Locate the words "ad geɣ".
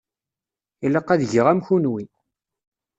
1.13-1.47